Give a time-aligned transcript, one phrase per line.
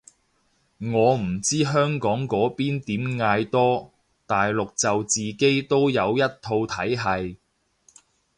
[0.79, 3.91] 我唔知香港嗰邊點嗌多，
[4.25, 7.35] 大陸就自己都有一套體係